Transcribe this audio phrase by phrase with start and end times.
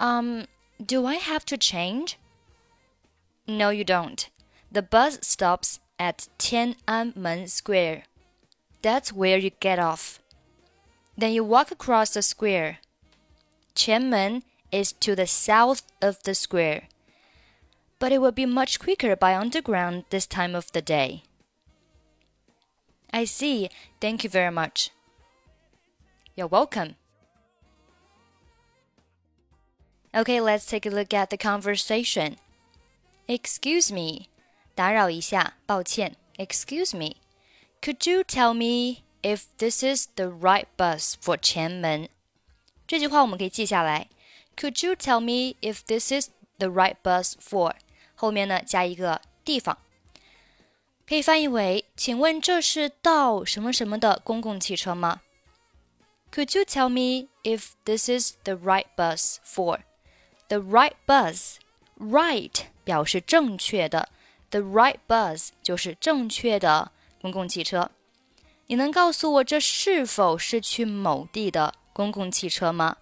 [0.00, 0.46] Um,
[0.84, 2.18] do I have to change?
[3.46, 4.28] No, you don't.
[4.70, 8.04] The bus stops at Tiananmen Square.
[8.82, 10.20] That's where you get off.
[11.16, 12.78] Then you walk across the square.
[13.74, 16.88] Qianmen is to the south of the square,
[17.98, 21.22] but it will be much quicker by underground this time of the day.
[23.11, 23.69] I see.
[23.99, 24.89] Thank you very much.
[26.35, 26.95] You're welcome.
[30.15, 32.37] Okay, let's take a look at the conversation.
[33.27, 34.29] Excuse me.
[34.75, 36.15] 打扰一下，抱歉。
[36.37, 37.17] Excuse me.
[37.81, 42.09] Could you tell me if this is the right bus for 前门？
[42.87, 44.07] 这句话我们可以记下来。
[44.55, 47.75] Could you tell me if this is the right bus for？
[48.15, 49.77] 后面呢加一个地方，
[51.07, 55.21] 可以翻译为：请问这是到什么什么的公共汽车吗？
[56.31, 59.81] Could you tell me if this is the right bus for?
[60.47, 61.57] The right bus,
[61.99, 62.53] right
[62.83, 64.09] 表示正确的，
[64.49, 66.91] the right bus 就是正确的
[67.21, 67.91] 公共汽车。
[68.67, 72.97] 你能告诉我这是否是去某地的公共汽车吗？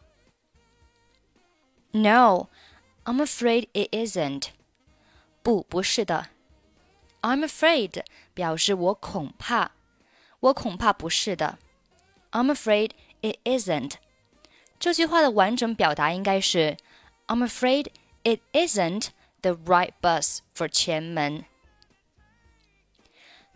[1.92, 2.48] No,
[3.06, 4.48] I'm afraid it isn't.
[5.44, 6.30] 不，不是的。
[7.22, 8.04] I'm afraid
[8.34, 9.72] 表示我恐怕，
[10.40, 11.60] 我恐怕不是的。
[12.32, 12.92] I'm afraid
[13.22, 13.94] it isn't。
[14.80, 16.78] 这句话的完整表达应该是
[17.28, 17.88] I'm afraid
[18.24, 19.10] it isn't
[19.42, 21.46] the right bus for 前门。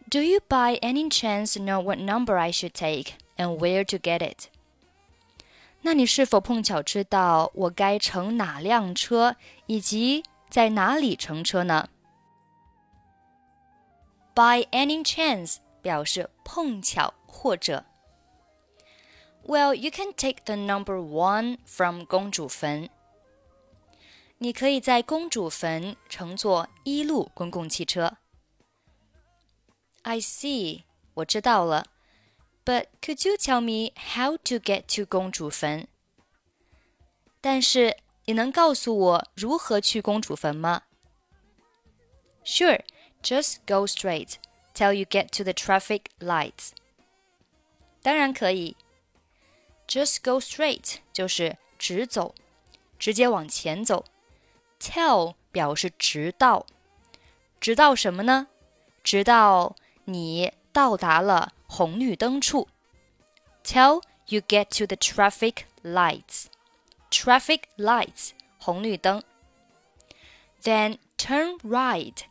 [0.09, 4.19] Do you by any chance know what number I should take and where to get
[4.19, 4.49] it?
[5.81, 9.35] 那你是否碰巧知道我该乘哪辆车
[9.65, 11.89] 以及在哪里乘车呢
[14.33, 17.85] ？by any chance 表示碰巧或者。
[19.45, 22.89] Well, you can take the number one from 公主坟。
[24.39, 28.17] 你可以在公主坟乘坐一路公共汽车。
[30.01, 30.83] I see，
[31.13, 31.85] 我知道了。
[32.65, 35.87] But could you tell me how to get to 公主坟？
[37.39, 40.81] 但是你能告诉我如何去公主坟吗？
[42.43, 42.83] Sure。
[43.23, 44.35] just go straight
[44.73, 46.71] till you get to the traffic lights.
[48.01, 48.75] 当然可以。
[49.87, 52.33] Just go straight 就是直走，
[52.97, 54.05] 直接往前走。
[54.79, 56.65] Till 表示直到，
[57.59, 58.47] 直到什么呢？
[59.03, 59.75] 直到
[60.05, 62.67] 你到达了红绿灯处。
[63.63, 66.45] Till you get to the traffic lights.
[67.11, 69.23] Traffic lights 红绿灯。
[70.63, 72.23] Then turn right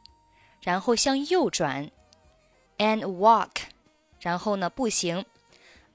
[0.62, 1.90] 然后向右转
[2.78, 3.50] ，and walk，
[4.20, 5.26] 然后呢步行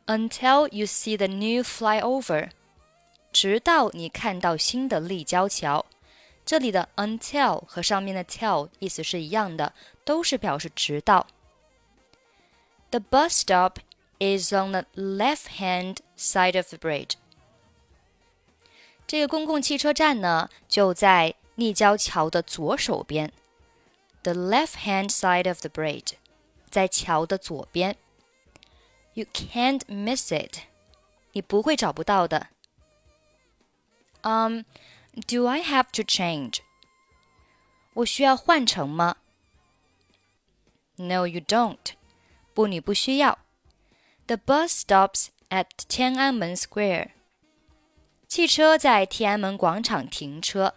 [0.07, 2.51] ，until you see the new flyover，
[3.33, 5.85] 直到你看到新的立交桥。
[6.47, 9.73] 这里的 until 和上面的 till 意思是一样的，
[10.05, 11.27] 都是表示直到。
[12.91, 13.79] The bus stop
[14.19, 17.13] is on the left-hand side of the bridge。
[19.07, 23.33] 这个公共汽车站呢，就在立交桥的左手边。
[24.24, 26.14] the left-hand side of the bridge，
[26.70, 27.96] 在桥的左边。
[29.14, 30.64] You can't miss it，
[31.34, 32.48] 你不会找不到的。
[34.22, 34.64] Um,
[35.28, 36.60] do I have to change？
[37.94, 39.18] 我需要换乘吗？
[40.98, 41.78] No, you don't。
[42.54, 43.40] 不，你不需要。
[44.28, 47.12] The bus stops at 天安门 Square。
[48.28, 50.76] 汽车在天安门广场停车。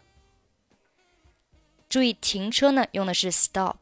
[1.90, 3.78] 注意停车呢，用的是 stop。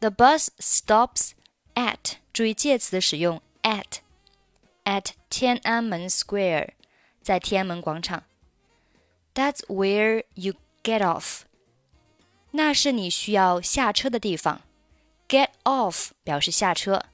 [0.00, 1.30] The bus stops
[1.74, 3.98] at，注意介词的使用 at
[4.84, 6.70] at 天安门 Square，
[7.22, 8.24] 在天安门广场。
[9.34, 11.42] That's where you get off，
[12.50, 14.60] 那是你需要下车的地方。
[15.28, 17.06] Get off 表示下车。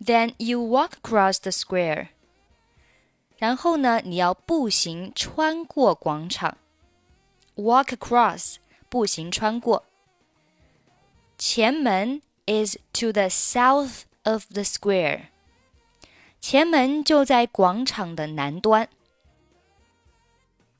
[0.00, 2.08] Then you walk across the square，
[3.36, 6.56] 然后呢，你要步行穿过广场。
[7.55, 8.57] Walk across，
[8.89, 9.85] 步行穿过。
[11.37, 15.27] 前门 is to the south of the square。
[16.39, 18.89] 前门就在广场的南端。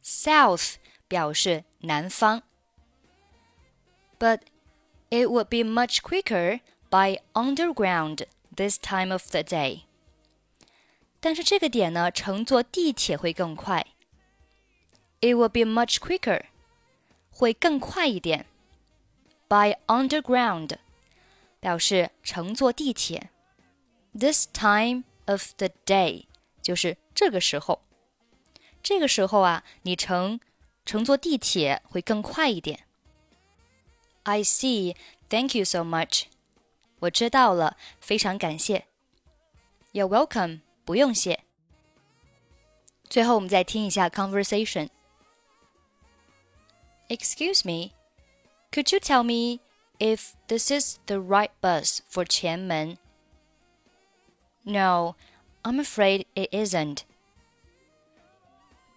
[0.04, 0.76] South
[1.08, 2.44] 表示南方。
[4.20, 4.42] But
[5.10, 8.26] it would be much quicker by underground
[8.56, 9.82] this time of the day.
[11.20, 13.86] 但是这个点呢，乘坐地铁会更快。
[15.20, 16.44] It would be much quicker，
[17.32, 18.46] 会更快一点。
[19.48, 20.78] By underground
[21.60, 23.30] 表示乘坐地铁。
[24.18, 26.26] This time of the day
[26.62, 27.82] 就是这个时候。
[28.84, 30.40] 这个时候啊，你乘
[30.86, 32.86] 乘坐地铁会更快一点。
[34.24, 34.96] I see.
[35.30, 36.24] Thank you so much.
[37.00, 38.86] 我知道了，非常感谢。
[39.94, 40.62] You're welcome.
[40.86, 41.44] 不用谢。
[43.10, 44.90] 最后我们再听一下 conversation。
[47.13, 47.93] Excuse me,
[48.71, 49.61] could you tell me
[50.01, 52.97] if this is the right bus for Qianmen?
[54.65, 55.15] No,
[55.63, 57.05] I'm afraid it isn't.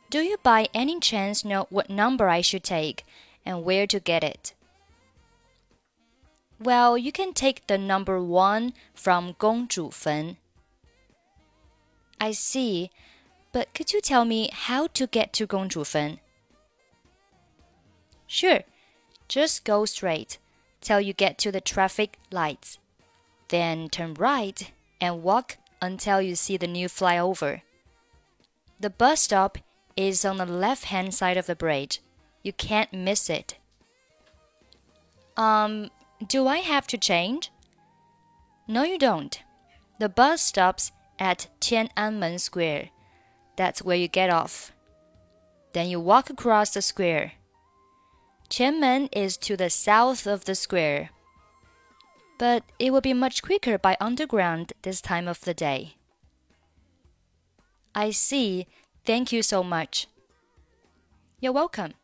[0.09, 3.03] Do you by any chance know what number I should take
[3.45, 4.53] and where to get it?
[6.57, 10.37] Well, you can take the number one from Gongzhufen.
[12.21, 12.91] I see,
[13.51, 16.19] but could you tell me how to get to Gongzhufen?
[18.27, 18.61] Sure,
[19.27, 20.37] just go straight
[20.81, 22.77] till you get to the traffic lights.
[23.49, 27.61] Then turn right and walk until you see the new flyover.
[28.79, 29.57] The bus stop
[29.95, 32.01] is on the left hand side of the bridge.
[32.43, 33.57] You can't miss it.
[35.37, 35.89] Um,
[36.25, 37.51] do I have to change?
[38.67, 39.41] No, you don't.
[39.99, 42.89] The bus stops at Tiananmen Square.
[43.55, 44.71] That's where you get off.
[45.73, 47.33] Then you walk across the square.
[48.48, 51.10] Qianmen is to the south of the square.
[52.38, 55.94] But it will be much quicker by underground this time of the day.
[57.92, 58.66] I see
[59.04, 60.06] Thank you so much.
[61.40, 61.94] You're welcome.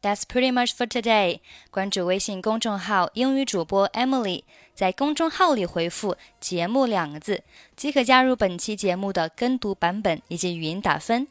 [0.00, 1.40] That's pretty much for today.
[1.70, 4.44] 关注微信公众号“英语主播 Emily”，
[4.74, 7.42] 在公众号里回复“节目”两个字，
[7.74, 11.26] 即可加入本期节目的跟读版本以及语音打分。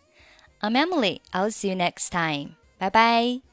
[0.60, 1.22] I'm Emily.
[1.32, 2.56] I'll see you next time.
[2.83, 3.52] 拜拜。